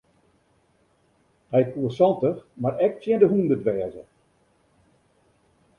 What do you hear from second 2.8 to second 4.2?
ek tsjin de hûndert wêze.